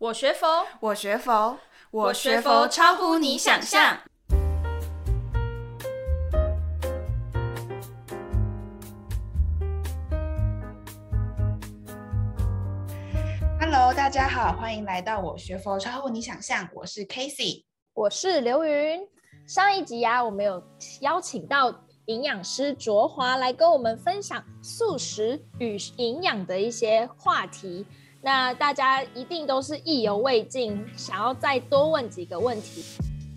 [0.00, 1.58] 我学佛，我学佛，
[1.90, 3.98] 我学佛超乎你想象。
[13.60, 16.66] Hello，大家好，欢迎来到我学佛超乎你想象。
[16.72, 19.06] 我是 Casey，我是刘云。
[19.46, 20.62] 上一集啊，我们有
[21.02, 27.86] 邀请到营养师卓华来跟我们分享素食与营养的一些话题。
[28.22, 32.84] 那大家一定都是意犹未尽，想要再多问几个问题。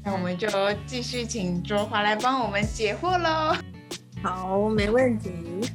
[0.03, 0.49] 那我们就
[0.85, 3.55] 继续请卓华来帮我们解惑喽。
[4.21, 5.31] 好，没问题。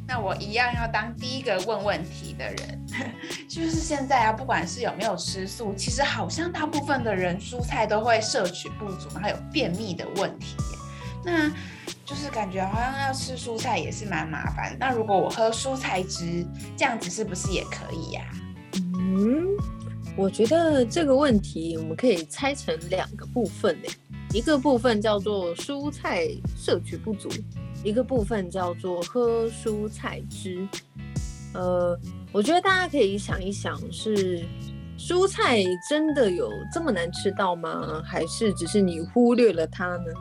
[0.06, 2.86] 那我一样要当第一个问问题的人。
[3.48, 10.56] 就是现在啊，不管是有没有吃素，其实好像大部分的人蔬菜都会摄取不足，然后有便秘的问题。
[11.24, 11.50] 那
[12.04, 14.76] 就是感觉好像要吃蔬菜也是蛮麻烦。
[14.78, 18.22] 那如果我喝蔬菜汁，这样子是不是也可以呀？
[19.20, 19.48] 嗯，
[20.16, 23.88] 我觉得这个问题我们可以拆成两个部分呢，
[24.32, 27.28] 一个部分叫做蔬菜摄取不足，
[27.82, 30.68] 一个部分叫做喝蔬菜汁。
[31.52, 31.98] 呃，
[32.30, 34.44] 我觉得大家可以想一想，是
[34.96, 38.00] 蔬菜真的有这么难吃到吗？
[38.04, 40.12] 还是只是你忽略了它呢？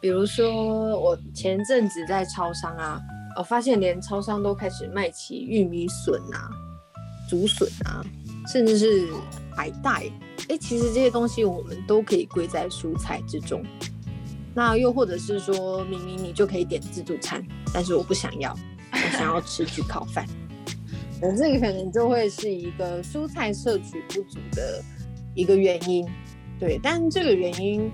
[0.00, 3.00] 比如说，我前阵子在超商啊，
[3.38, 6.50] 我发现连超商都开始卖起玉米笋啊。
[7.28, 8.04] 竹笋啊，
[8.52, 9.08] 甚至是
[9.54, 10.10] 海带，
[10.48, 13.64] 哎，其实这些东西我们都可以归在蔬菜之中。
[14.54, 18.56] 那又或者是说，明明你就可以点自助餐，但是我不想要，
[18.92, 20.26] 我想要吃焗烤饭，
[21.20, 24.82] 那这个可能就会是一个蔬菜摄取不足的
[25.34, 26.08] 一个原因。
[26.58, 27.90] 对，但这个原因，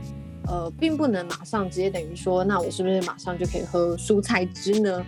[0.47, 5.05] 呃，并不能马上直接等于说，那我是不是马上就可以喝蔬菜汁呢？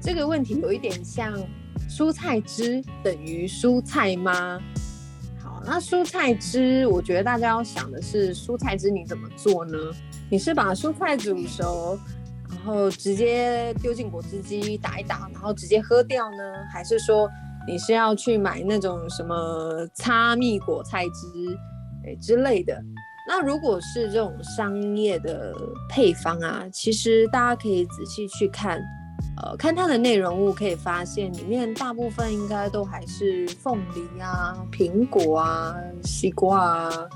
[0.00, 1.32] 这个问题有一点像。
[1.88, 4.60] 蔬菜汁等于蔬菜吗？
[5.42, 9.76] 好，那蔬菜汁，我觉得大家要想的是，蔬菜汁你怎么做呢？
[10.30, 11.98] 你是把蔬菜煮熟，
[12.50, 16.36] 然后直接丢进果汁机打一打，然后直接喝掉呢？
[16.70, 17.28] 还是说
[17.66, 21.58] 你是要去买那种什么擦蜜果菜汁，
[22.04, 22.78] 诶之类的？
[23.26, 25.54] 那如果是这种商业的
[25.88, 28.78] 配方啊，其实大家可以仔细去看。
[29.40, 37.08] 呃，看它的内容物可以发现，里面大部分应该都还是凤梨啊、苹果啊、西瓜啊、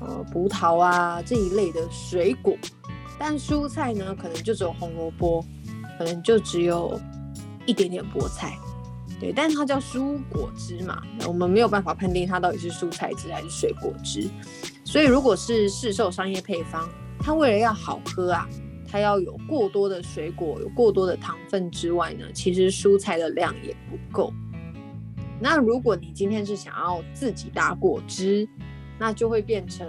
[0.00, 2.56] 呃、葡萄啊这一类的水果，
[3.18, 5.44] 但蔬菜呢，可能就只有红萝卜，
[5.98, 6.98] 可能就只有
[7.66, 8.56] 一点点菠菜，
[9.20, 14.26] 对，但是它叫蔬果汁嘛，我们没有办法判定它到底是蔬菜汁还是水果汁，
[14.84, 16.88] 所以如果是市售商业配方，
[17.20, 18.48] 它为了要好喝啊。
[18.90, 24.32] 它要有过多的水果，有过多的糖分之外呢，其实蔬菜的量也不够。
[25.40, 28.48] 那如果你今天是想要自己打果汁，
[28.98, 29.86] 那就会变成，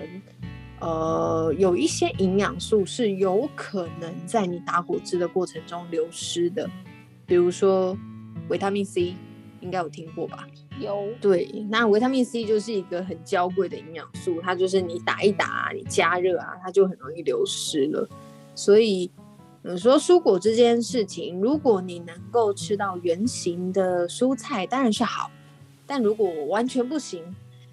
[0.80, 6.70] 呃，有一些营养素是有可能在你打果汁的过程中流失的，
[7.26, 7.98] 比如说
[8.50, 9.16] 维他命 C，
[9.62, 10.46] 应该有听过吧？
[10.80, 11.08] 有。
[11.20, 18.08] 对，那维他命 C 就是一个很娇贵的营养素，它就是你打一打，你加热啊，它就很容易流失了。
[18.60, 19.10] 所以，
[19.62, 25.32] 你说蔬果这件事情，如果你能够吃到原型的蔬菜，当然是好。
[25.88, 27.24] 但如果完全不行，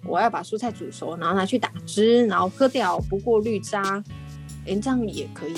[0.05, 4.01] 我要把蔬菜煮熟，然后拿去打汁，然后喝掉，不过滤渣，
[4.63, 5.55] 连这样也可以。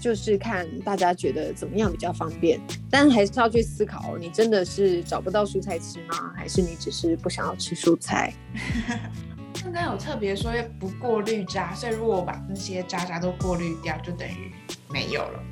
[0.00, 2.60] 就是看大家觉得怎么样比较方便。
[2.90, 6.32] 但还是要去思考，你真的是找不到蔬菜吃吗？
[6.34, 8.34] 还是你只是不想要吃蔬菜？
[9.62, 14.52] 刚刚有特别说不过滤渣，所以如果我把那些渣渣都过滤掉，就等于
[14.92, 15.42] 没有了。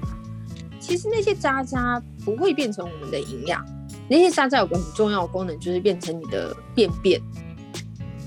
[0.78, 3.64] 其实那些渣渣不会变成我们的营养，
[4.08, 7.20] 那些渣渣有个很重要的功能，就是变成你的便便。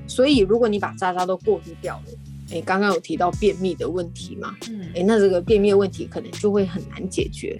[0.08, 2.14] 所以如果你把渣渣都过滤掉了，
[2.52, 4.56] 哎，刚刚有提到便秘的问题嘛？
[4.70, 7.60] 嗯，哎，那这个便秘的问题可能就会很难解决。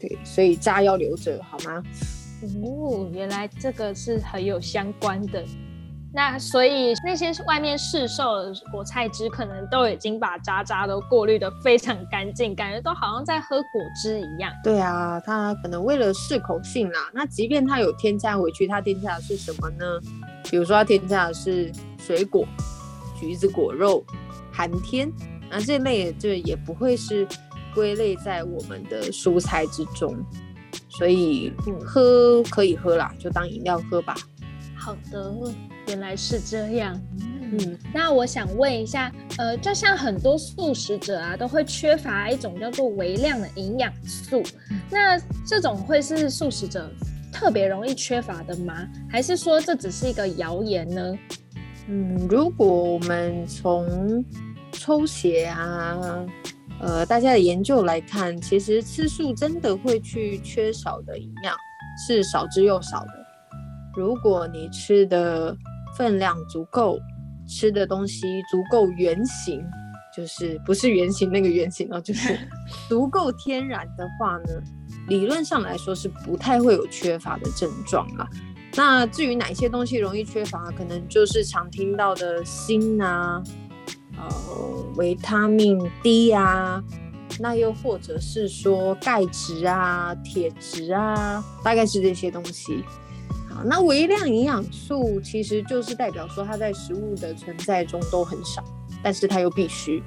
[0.00, 1.82] 对，所以渣要留着好吗？
[2.64, 5.44] 哦，原来这个是很有相关的。
[6.14, 14.52] 那所以那些外面市售的果菜汁，可能都已经把渣渣都过滤的非常干净，感觉都好像在喝果汁一样。
[14.62, 17.08] 对啊，它可能为了适口性啦。
[17.14, 19.86] 那即便它有添加回去，它添加的是什么呢？
[20.50, 22.46] 比如说它添加的是水果、
[23.18, 24.04] 橘子果肉、
[24.52, 25.10] 寒天，
[25.50, 27.26] 那这类就也不会是
[27.74, 30.14] 归类在我们的蔬菜之中。
[30.90, 31.50] 所以
[31.86, 34.14] 喝可以喝啦，就当饮料喝吧。
[34.82, 35.32] 好的。
[35.88, 44.42] 原来是这样，嗯，那我想问一下，呃，就像很多素食者啊，都会缺乏一种叫做微量的营养素，
[44.90, 46.90] 那这种会是素食者
[47.32, 48.88] 特别容易缺乏的吗？
[49.10, 51.18] 还是说这只是一个谣言呢？
[51.88, 54.24] 嗯，如果我们从
[54.70, 56.24] 抽血啊，
[56.80, 61.54] 呃，大家的研究来看，其实吃素真的会去缺少的营养
[62.06, 63.21] 是少之又少的。
[63.94, 65.56] 如果你吃的
[65.96, 66.98] 分量足够，
[67.48, 69.62] 吃的东西足够圆形，
[70.16, 72.38] 就是不是圆形那个圆形哦，就是
[72.88, 74.62] 足够天然的话呢，
[75.08, 78.26] 理论上来说是不太会有缺乏的症状啊。
[78.74, 83.42] 那至于哪些东西容易缺乏，可能就是常听到的锌啊，
[84.16, 86.82] 呃，维他命 D 啊，
[87.38, 92.82] 那又或者是说钙质啊、铁质啊，大概是这些东西。
[93.52, 98.64] 好，那微量营养素其实就是代表说它在食物的存在中都很少，
[99.02, 100.02] 但是它又必须。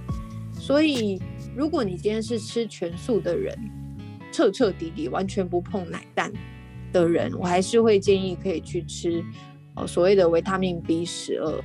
[0.54, 1.22] 所以
[1.56, 3.56] 如果你今天是吃全素的人，
[4.32, 6.34] 彻彻底底完全不碰奶蛋
[6.92, 9.24] 的人，我还是会建议可以去吃，
[9.76, 11.64] 哦，所谓的维他命 B 十二。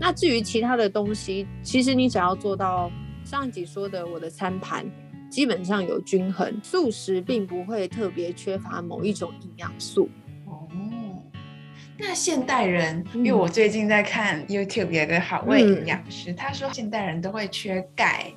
[0.00, 2.90] 那至于其他的东西，其实你只要做到
[3.24, 4.84] 上一集说的，我的餐盘
[5.30, 10.08] 基本上有均衡，素食并不会特别缺乏某一种营养素。
[12.00, 18.32] 哦，那现代人，因为我最近在看 YouTube 有个好味营养师，嗯、他说现代人都会缺钙。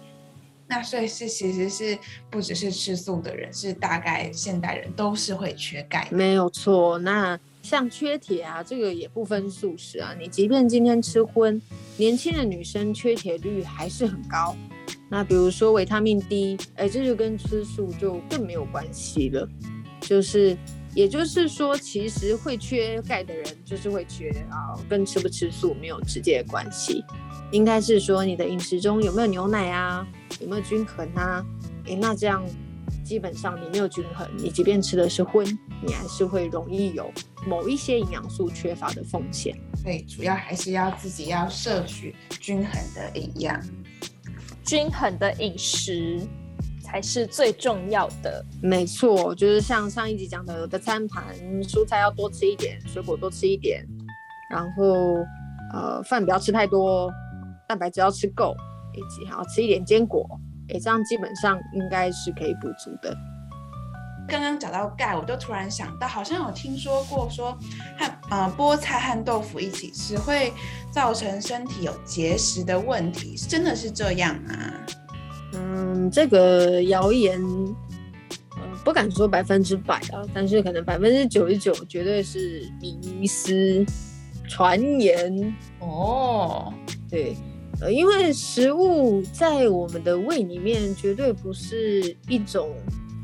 [0.68, 1.98] 那所以是其实是
[2.30, 6.08] 不只是吃素的人，是大概现代人都是会缺钙。
[6.12, 6.98] 没有错。
[7.00, 10.16] 那像缺铁啊，这个也不分素食啊。
[10.20, 11.62] 你即便今天吃荤，
[11.98, 14.56] 年轻的女生缺铁率还是很高。
[15.10, 19.48] 那比如说维他命 D，哎，这就跟吃素就更没有关系了。
[20.02, 20.58] 就是，
[20.96, 27.04] 也就是说，其实会缺钙的人就是会缺啊，跟吃不吃素没有直接的关系。
[27.52, 30.08] 应该是说你的饮食中有没有牛奶啊？
[30.40, 31.44] 有没有均衡啊？
[31.86, 32.44] 诶，那这样
[33.04, 35.46] 基本上你没有均衡，你即便吃的是荤，
[35.86, 37.12] 你还是会容易有
[37.46, 39.56] 某一些营养素缺乏的风险。
[39.84, 43.60] 对，主要还是要自己要摄取均衡的营养，
[44.64, 46.22] 均衡的饮食
[46.94, 48.46] 才是最重要的。
[48.62, 51.26] 没错，就是像上一集讲的，有的餐盘
[51.64, 53.84] 蔬菜要多吃一点，水果多吃一点，
[54.52, 54.94] 然后
[55.74, 57.12] 呃饭不要吃太多。
[57.68, 58.54] 蛋白质要吃够，
[58.94, 60.24] 以及还要吃一点坚果，
[60.70, 63.18] 哎，这样基本上应该是可以补足的。
[64.28, 67.54] 刚刚讲到钙，我就突然想到，好像有听说过说
[67.98, 70.54] 和呃菠菜和豆腐一起吃会
[70.92, 74.86] 造成身体有结石的问题，真的是这样啊？
[75.54, 77.42] 嗯，这个谣言，
[78.52, 83.86] 呃，不敢说百分之百啊，但是可能百分之九十九绝对是迷思
[84.48, 86.74] 传言哦。
[87.10, 87.36] 对。
[87.82, 92.70] 呃，因为食物在我们的胃里面绝对不是一种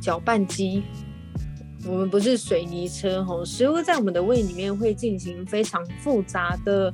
[0.02, 0.84] 搅拌机，
[1.86, 3.46] 我们不是水泥车吼。
[3.46, 6.92] 食物在我们的胃里面会进行非常复杂的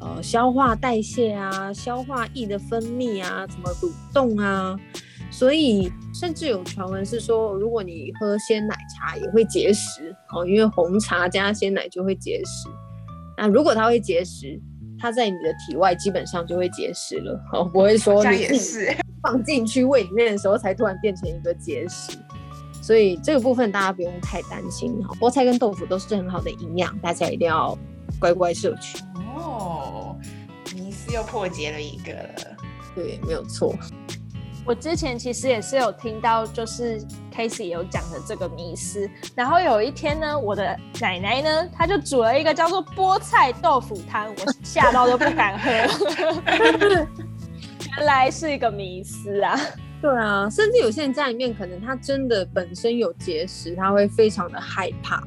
[0.00, 4.76] 呃消化代谢啊，消化液的分泌啊，怎么蠕动啊，
[5.30, 12.68] 所以甚至有传闻是说，如果你喝鲜奶茶也会结石哦，因为红茶加鲜奶就会结石。
[13.36, 14.60] 那如果它会结石，
[14.98, 18.46] 它在你的体外基本上就会结石了，哦，不会说你
[19.22, 22.12] 放进去胃里面的时候才突然变成一个结石，
[22.80, 25.16] 所以这个部分大家不用太担心哈。
[25.18, 27.76] 菠菜跟豆腐都是很好的营养，大家一定要
[28.20, 28.98] 乖乖摄取。
[31.14, 32.56] 又破解了一个了，
[32.94, 33.74] 对，没有错。
[34.66, 36.98] 我之前其实也是有听到，就是
[37.30, 39.08] Casey 有讲的这个迷思。
[39.34, 40.64] 然后有一天呢，我的
[41.00, 45.70] 奶奶呢，她就煮了一个叫做菠菜豆腐汤，我吓到都不敢喝。
[47.96, 49.60] 原来是一个迷思啊！
[50.00, 55.22] 对啊，甚至有些人家里面可能他真的本身有结石，他会非常的害怕。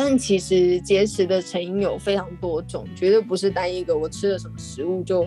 [0.00, 3.98] 但其实结石的成因有非常多种，绝对不是单一个。
[3.98, 5.26] 我吃了什么食物就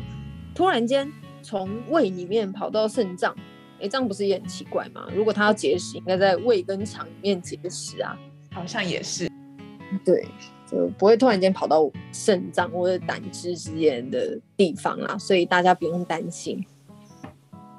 [0.55, 1.11] 突然间。
[1.43, 3.35] 从胃里面跑到肾脏，
[3.81, 5.07] 哎，这样不是也很奇怪吗？
[5.11, 8.15] 如果他要结石，应该在胃跟肠里面结石啊，
[8.53, 9.27] 好像也是。
[10.05, 10.23] 对，
[10.71, 16.63] 就不会突然间跑到肾脏或者胆汁之间的地方啦，所以大家不用担心。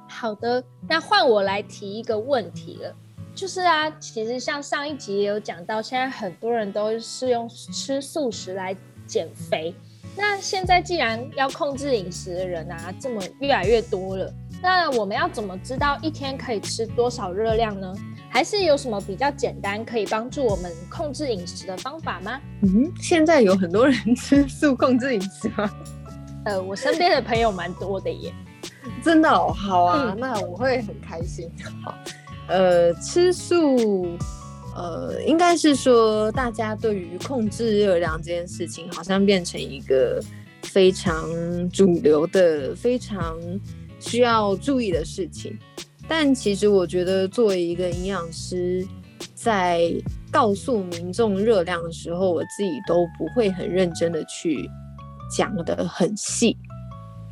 [0.09, 2.93] 好的，那换我来提一个问题了，
[3.35, 8.75] 就是啊，其实像上一集也有讲到，现在很多人都是用吃素食来
[9.07, 9.73] 减肥。
[10.15, 17.93] 那现在既然要控制饮食的人啊，这么越来越多了，那我们要怎么知道一天可以吃多少热量呢？
[18.29, 22.39] 还是有什么比较简单可以帮助我们控制饮食的方法吗？
[22.61, 25.69] 嗯，现在有很多人吃素控制饮食吗？
[26.45, 28.31] 呃，我身边的朋友蛮多的耶。
[29.03, 31.49] 真的哦，好啊，嗯，那我会很开心。
[31.83, 31.95] 好，
[32.47, 34.17] 呃，吃素。
[34.75, 40.19] 呃，应该是说，大家对于控制热量这件事情，好像变成一个
[40.63, 41.29] 非常
[41.69, 43.37] 主流的、非常
[43.99, 45.55] 需要注意的事情。
[46.07, 48.83] 但其实我觉得，作为一个营养师，
[49.35, 49.93] 在
[50.31, 54.67] 告诉民众热量的时候，我自己都不会很认真的去
[55.37, 56.57] 讲得很细，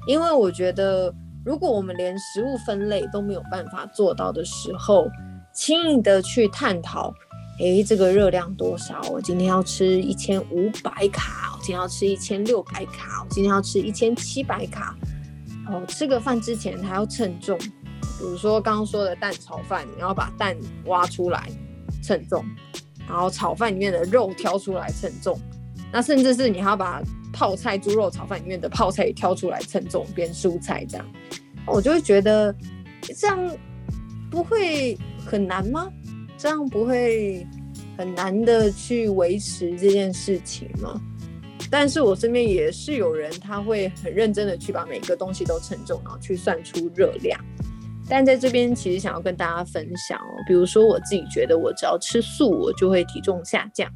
[0.06, 1.12] 因为我觉得，
[1.44, 5.08] 如果我们连食物分类都没有办法做到的时候，
[5.54, 7.12] 轻易的去探讨，
[7.60, 9.02] 诶，这个热量多少？
[9.12, 14.96] 我今天要吃一千五百卡，我今天要吃一千六百卡，我今天要吃一千七百卡。
[15.68, 20.56] 哦，吃个饭之前还要称重，比如说刚刚说的蛋炒饭，你要把蛋
[20.86, 21.50] 挖出来
[22.04, 22.46] 称重，
[23.08, 25.40] 然后炒饭里面的肉挑出来称重，
[25.92, 27.02] 那甚至是你还要把
[27.32, 31.06] 泡菜猪肉炒饭里面的泡菜也挑出来称重，变蔬菜这样，
[31.66, 32.54] 我就会觉得
[33.18, 33.40] 这样
[34.30, 35.92] 不会很难吗？
[36.38, 37.46] 这样不会
[37.98, 41.00] 很难的去维持这件事情吗？
[41.70, 47.40] 但是我身边也是有人，他会很认真的去把每个东西都称重，然后去算出热量。
[48.10, 53.90] 但在这边其实想要跟大家分享哦，比如说我自己觉得我只要吃素，我就会体重下降。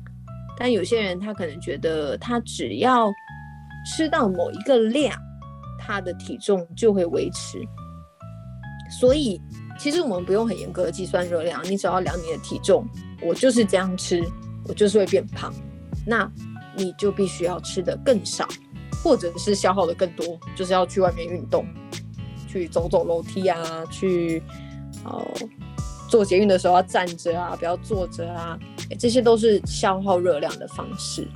[0.58, 3.12] 但有些人他可能觉得他只要
[3.86, 5.16] 吃到某一个量，
[5.80, 7.60] 他的体重就会维持。
[9.00, 9.42] 所以
[9.80, 12.88] 其实我们不用很严格的计算热量，你只要量你的体重，
[13.22, 14.24] 我就是这样吃，
[14.68, 15.54] 我就是会变胖。
[16.06, 16.32] 那
[16.76, 18.48] 你就必须要吃得更少，
[19.04, 21.66] 或者是消耗的更多，就是要去外面运动。
[22.48, 24.42] 去走走楼梯啊，去
[25.04, 25.28] 哦，
[26.08, 28.58] 坐捷运的时候要站着啊，不要坐着啊，
[28.98, 31.28] 这些都是消耗热量的方式。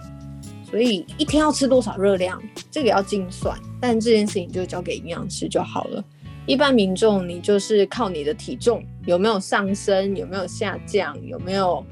[0.69, 6.03] 所以一天要吃多少热量，这个要精算，但这件事情就交给营养师就好了。
[6.45, 11.85] 一般民众，你就是靠你的体重有没有上升，有没有下降，有没有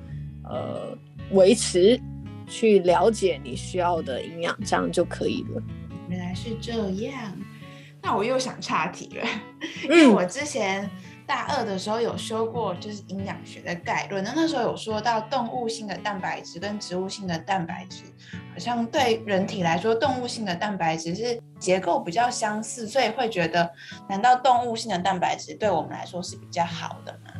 [0.44, 0.98] 呃
[1.32, 2.00] 维持，
[2.48, 5.62] 去了解你需要的营养，这样就可以了。
[6.10, 7.14] 原来是这样。
[8.02, 9.28] 那我又想岔题了，
[9.84, 10.90] 因为我之前
[11.28, 14.24] 大二的时候有修过，就是营养学的概论。
[14.24, 18.04] 那那时候有说到动物性的蛋白质跟植物性的蛋白质，
[18.54, 23.70] 好像对人体来说，动物性的蛋白质是结构比较相似，所以会觉得，
[24.08, 27.34] 难道动物性的蛋白质对我们来说是比较好的吗？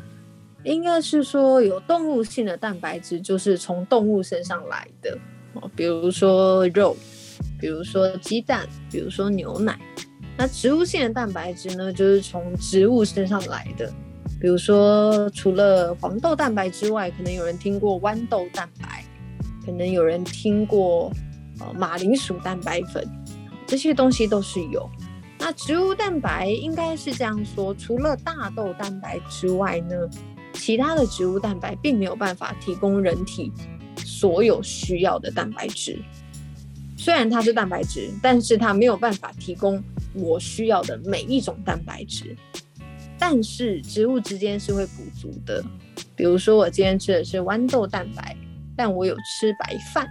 [0.64, 5.18] 应该是说，有动物性的蛋白质就是从动物身上来的，
[5.78, 6.94] 比如说肉，
[7.58, 9.80] 比如说鸡蛋，比如说牛奶。
[10.38, 13.92] 那植物性的蛋白质呢，就是从植物身上来的，
[14.40, 19.04] 比如说除了黄豆蛋白之外，可能有人听过豌豆蛋白，
[19.66, 21.12] 可能有人听过
[21.60, 23.04] 呃马铃薯蛋白粉，
[23.66, 24.88] 这些东西都是有。
[25.40, 29.96] 那植物蛋白应该是这样说，除了大豆蛋白之外呢，
[30.54, 33.52] 其他的植物蛋白并没有办法提供人体
[33.98, 35.98] 所有需要的蛋白质。
[36.96, 39.82] 虽然它是蛋白质，但是它没有办法提供
[40.22, 42.36] 我需要的每一种蛋白质。
[43.20, 45.64] 但是植物之间是会补足的。
[46.16, 48.36] 比如说我今天吃的是豌豆蛋白，
[48.76, 50.08] 但我有吃白饭，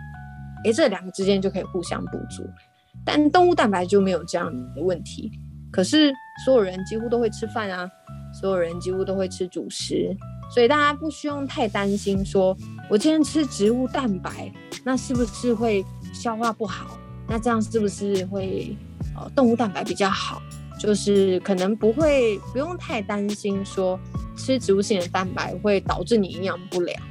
[0.64, 2.42] 诶，这两个之间就可以互相补足。
[3.04, 5.30] 但动物蛋白就没有这样的问题。
[5.70, 6.12] 可是
[6.44, 7.88] 所有人几乎都会吃饭啊，
[8.40, 10.16] 所有人几乎都会吃主食，
[10.52, 14.52] 所以大家不需要太担心说，说我今天吃植物蛋白，
[14.84, 15.84] 那是不是会？
[16.14, 16.98] 消化不好，
[17.28, 18.74] 那这样是不是会
[19.16, 20.42] 呃动物蛋白比较好？
[20.78, 23.98] 就是可能不会不用太担心说
[24.36, 27.02] 吃植物性的蛋白会导致你营养不良。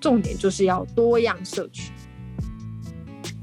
[0.00, 1.90] 重点就是要多样摄取，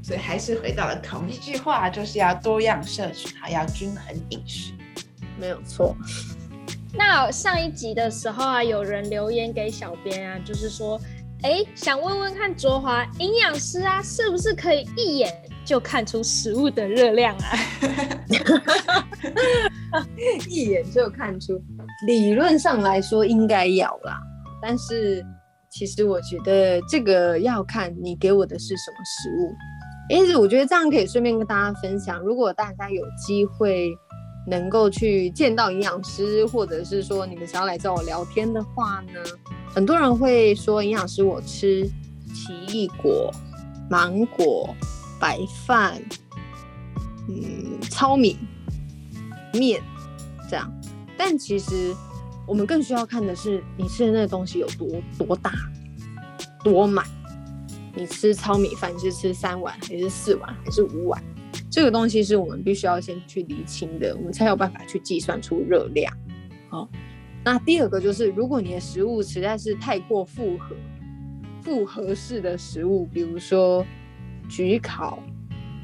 [0.02, 4.72] 所以还是回到了同一句话，就是要多样摄取，还要均衡饮食，
[5.38, 5.94] 没有错。
[6.94, 11.00] 那上一集的时候啊，有人留言给小编啊，就是说。
[11.44, 15.28] 哎，想问问看卓华营养师啊，是不是可以一眼
[15.64, 17.58] 就看出食物的热量啊？
[20.48, 21.60] 一眼就看出，
[22.06, 24.18] 理论上来说应该要啦。
[24.60, 25.24] 但是
[25.70, 29.54] 其实我觉得这个要看你给我的是什么食物。
[30.08, 33.90] 因此，我觉得这样可以顺便跟大家分享，如果大家有机会
[34.46, 39.20] 能够去见到营养师，或者是说你们想要来找我聊天的话呢？
[39.72, 41.84] 很多人会说，营养师，我吃
[42.34, 43.32] 奇异果、
[43.88, 44.74] 芒果、
[45.22, 46.02] 白饭、
[47.28, 48.36] 嗯，糙米
[49.54, 49.80] 面
[50.50, 50.68] 这样。
[51.16, 51.94] 但其实
[52.44, 55.52] 我们更需要看的是，你吃的那个东西有多多大、
[56.64, 57.06] 多满。
[57.94, 61.22] 你吃糙米饭，是吃三碗还是四碗还是五碗？
[61.70, 66.12] 这个东西是我们必须要先去厘清的，我们才有办法去计算出热量。
[66.68, 66.88] 好。
[67.44, 70.74] 那第二个就是，如果你的食物实在是太过复合、
[71.60, 73.84] 复合式的食物，比如说
[74.52, 75.18] 焗烤、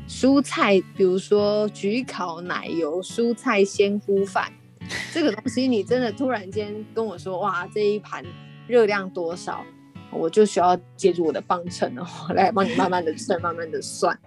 [0.06, 4.52] 蔬菜，比如说焗烤奶油蔬菜鲜菇饭，
[5.10, 8.22] 这个东西你真的突然间跟我说，哇，这一盘
[8.66, 9.64] 热量多少，
[10.12, 12.06] 我就需要借助我的方程哦，
[12.36, 14.18] 来帮你慢慢的算，慢慢的算。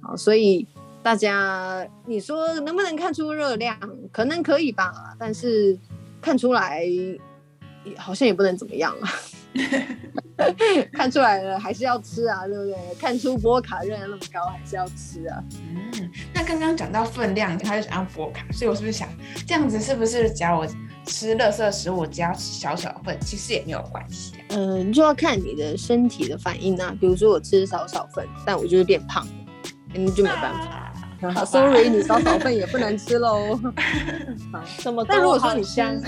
[0.00, 0.64] 好，所以
[1.02, 3.76] 大家你说能不能看出热量？
[4.12, 5.76] 可能可以吧，但是
[6.20, 6.86] 看出来
[7.96, 9.10] 好像也不能怎么样啊。
[10.92, 12.74] 看出来了，还是要吃啊，对不对？
[12.98, 15.42] 看出波卡热量那么高，还是要吃啊。
[15.52, 19.08] 嗯，那刚刚讲到分量，他就想要波卡，所以我是不是想
[19.46, 19.78] 这样子？
[19.80, 20.66] 是不是只要我
[21.04, 24.44] 吃垃圾食物，只要吃小小份，其实也没有关系啊？
[24.50, 26.94] 嗯，就要看你的身体的反应啊。
[27.00, 29.26] 比如说我吃少少份，但我就是变胖，
[29.94, 30.86] 嗯就没办法。
[31.22, 33.60] 啊、Sorry，你少少份也不能吃喽。
[34.50, 35.04] 好，什么？
[35.06, 36.00] 但如果说你香。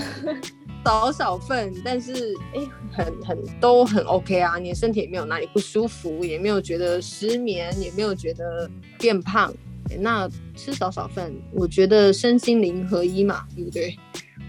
[0.83, 2.61] 少少份，但是哎、
[2.91, 9.53] 很很都很 OK 啊，你身体也没有哪里不舒服，也没有觉得失眠，也没有觉得变胖，
[9.99, 13.97] 那吃少少份，我觉得身心灵合一嘛，对不对？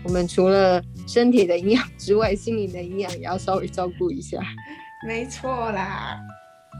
[0.02, 4.38] 我们除了身体的营养之外，心灵的营养也要稍微照顾一下。
[5.06, 6.18] 没错啦。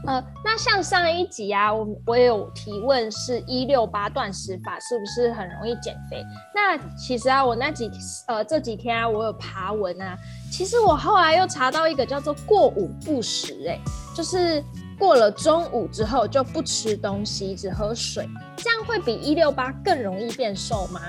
[0.07, 6.23] 呃，那像上一集啊，我我有提问，是一六八断食法是不是很容易减肥？
[6.53, 7.89] 那其实啊，我那几
[8.27, 10.15] 呃这几天啊，我有爬文啊，
[10.51, 13.79] 其实我后来又查到一个叫做过午不食，哎，
[14.15, 14.63] 就是
[14.99, 21.01] 过了中午之后就不吃东西，只喝水，这样会比一六八更容易变瘦吗？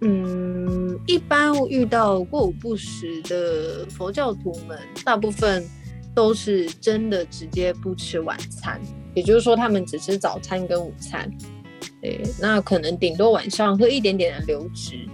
[0.00, 5.64] 嗯，一般遇到过午不食的佛教徒们，大部分。
[6.16, 8.80] 都是真的直接不吃晚餐，
[9.14, 11.30] 也就是说他们只吃早餐跟午餐，
[12.00, 15.06] 对，那可能顶多晚上喝一点点的流质。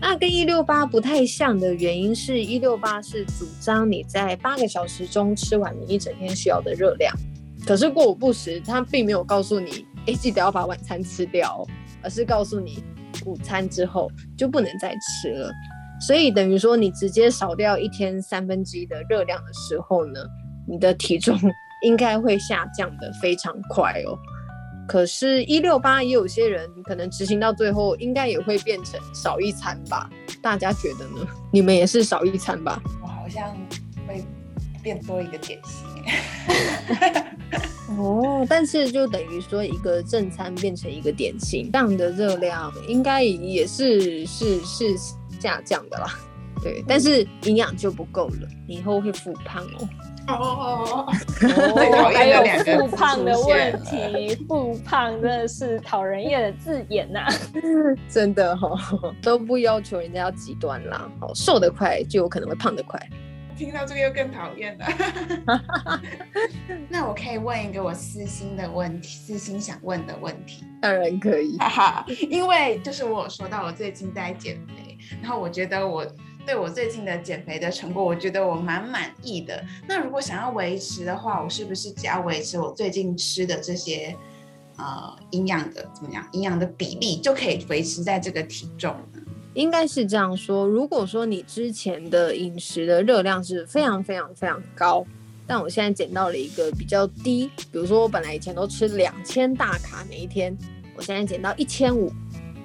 [0.00, 7.14] 那跟一六八不太像的原因是一六八是主张你在八个小时中吃完你一整天需要的热量，
[7.64, 11.64] 可是过午不食，他并没有告诉你，哎，记得要把晚餐吃掉，
[12.02, 12.82] 而是告诉你
[13.24, 15.52] 午餐之后就不能再吃了。
[16.00, 20.20] 所以等于说，你直接少掉一天三分之一的热量的时候呢，
[20.68, 21.38] 你的体重
[21.82, 24.18] 应该会下降的非常快哦。
[24.86, 30.10] 可是，一六八也有些人可能执行到最后，应该也会变成少一餐吧？
[30.42, 31.26] 大家觉得呢？
[31.50, 32.82] 你们也是少一餐吧？
[33.00, 33.56] 我好像
[34.06, 34.22] 会
[34.82, 35.86] 变多一个点心。
[37.96, 44.84] 哦，但是就等于说，一个正餐变成一个点心，这样的热量应该也是是是。
[45.44, 46.06] 是下降的啦，
[46.62, 49.88] 对，但是营养就不够了，以后会复胖哦。
[50.26, 51.06] 哦，
[52.14, 52.42] 还有
[52.78, 57.28] 复胖的问题，复胖真的是讨人厌的字眼呐、啊，
[58.08, 58.68] 真的哈、
[59.02, 62.98] 哦，都不要求人家要极端啦，好，瘦得快就有可能会胖得快。
[63.56, 64.86] 听到这个又更讨厌了。
[66.88, 70.64] 那我可以问一个我私心的问题，私心想问的问题。
[70.80, 74.83] 当然可以，哈哈，因为就是我有说到我最近在减肥，
[75.22, 76.06] 然后我觉得我
[76.46, 79.64] 对我最近的减肥的成果，我觉得我蛮满意的。
[79.88, 84.14] 那如果想要维持的话，我是不是只要维持我最近吃的这些
[84.76, 89.20] 呃营养的怎么样，营养的比例就可以维持在这个体重呢？
[89.54, 95.06] 应该是这样说，如果说你之前的饮食的热量是非常非常非常高，
[95.46, 100.56] 但我现在减到了一个比较低，比如说我本来以前都吃两千大卡每一天，
[100.96, 102.12] 我现在减到一千五，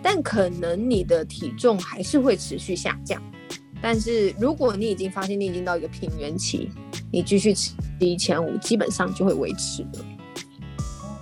[0.02, 3.22] 但可能你的体重还是会持续下降。
[3.82, 6.70] 但是如果你已经发现你已经到一个平原期，
[7.12, 10.06] 你继续吃一千五，基本上就会维持了。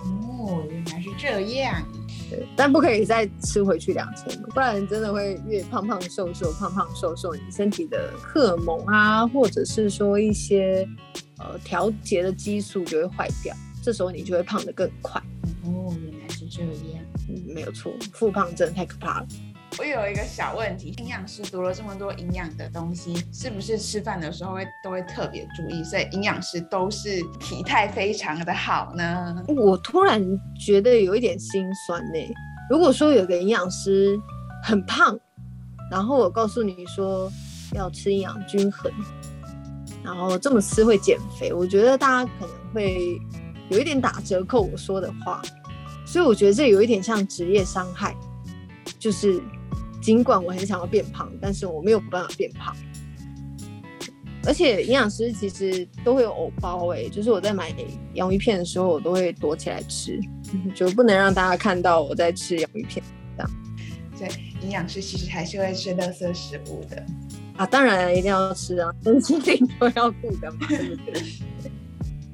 [0.04, 1.82] 哦，原来是这样。
[2.30, 10.86] 对，但不可以再吃回去两千，不然真的会越胖胖瘦瘦，胖胖瘦瘦，你身体的荷尔蒙啊，或者是说一些
[11.38, 15.18] 呃调节的激素就会坏掉，这时候你就会胖得更快。
[15.64, 17.17] 哦，原来是这样，嗯，
[17.54, 19.26] 没有错，复胖真的太可怕了。
[19.78, 25.84] 我有一个小问题，营养师读了这么多营养的东西，是不是吃饭的时候会都会特别注意？
[25.84, 29.36] 所以营养师都是体态非常的好呢？
[29.46, 30.20] 我突然
[30.58, 32.18] 觉得有一点心酸呢。
[32.70, 34.18] 如果说有个营养师
[34.64, 35.16] 很胖，
[35.90, 37.30] 然后我告诉你说
[37.74, 38.90] 要吃营养均衡，
[40.02, 43.20] 然后这么吃会减肥，我觉得大家可能会
[43.68, 45.40] 有一点打折扣我说的话，
[46.08, 48.16] 所以我觉得这有一点像职业伤害，
[48.98, 49.40] 就是。
[50.00, 52.74] 尽管我很想要变胖，但是我没有办法变胖。
[54.46, 57.74] 而且营养师其实都会有藕包哎，就是我在买
[58.14, 60.18] 洋芋片的时候，我都会躲起来吃，
[60.72, 63.04] 就不能让大家看到我在吃洋芋片
[63.36, 63.50] 这样。
[64.16, 67.04] 所以营养师其实还是会吃垃圾食物的
[67.56, 71.22] 啊，当然一定要吃啊，身体都要顾的嘛，对不对？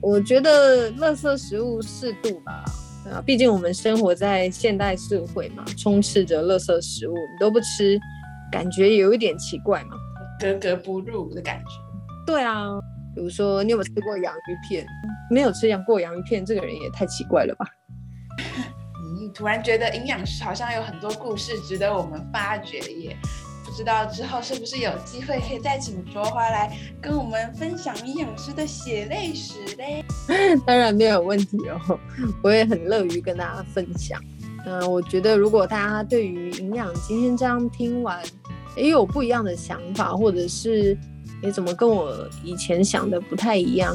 [0.02, 2.62] 我觉得垃圾食物适度吧，
[3.12, 7.98] 啊，毕竟我们生活在现代社会嘛，充斥着垃圾食物，你都不吃，
[8.50, 9.96] 感觉有一点奇怪嘛，
[10.40, 11.70] 格格不入的感觉。
[12.26, 12.80] 对啊，
[13.14, 14.86] 比如说你有没有吃过洋芋片？
[15.30, 17.66] 没有吃过洋芋片，这个人也太奇怪了吧？
[19.20, 23.16] 你突然觉得营养师好像有很多故事值得我们发掘耶。
[23.64, 30.04] 不知道之后是不是有机会可以再请卓华来跟我们分享营养师的血泪史嘞？
[30.66, 31.98] 当然没有问题哦，
[32.42, 34.20] 我也很乐于跟大家分享。
[34.66, 38.22] 嗯、我觉得如果大家对于营养今天这样听完，
[38.76, 40.96] 也有不一样的想法，或者是
[41.42, 43.94] 也怎么跟我以前想的不太一样，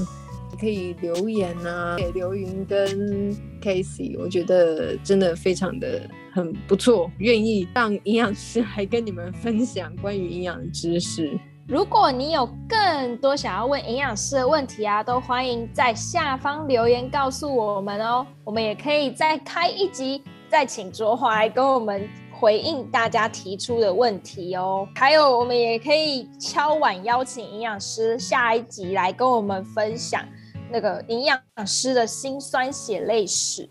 [0.51, 6.01] 你可以留言啊，给刘云跟 Casey，我觉得真的非常的。
[6.39, 11.38] 很不错，愿意让营养师来跟你们分享关于营养知识。
[11.67, 18.25] 如果你有更多想要问营养师的问题啊，都欢迎在下方留言告诉我们哦。
[18.43, 24.88] 我们也可以再开一集，再请卓华来跟我们回应大家提出的问题哦。
[24.95, 30.25] 还有，我们也可以敲碗邀请营养师下一集来跟我们分享
[30.71, 33.69] 那个营养师的辛酸血泪史。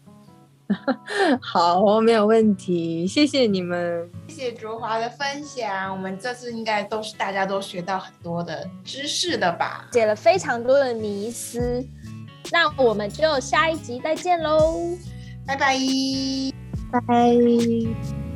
[1.40, 5.90] 好，没有问题，谢谢你们，谢谢卓华的分享。
[5.90, 9.88] 我们这次应该都是大家都学到很多的知识的吧？
[9.90, 11.84] 解了非常多的迷思，
[12.52, 14.74] 那我们就下一集再见喽，
[15.46, 15.76] 拜拜，
[16.92, 18.27] 拜拜。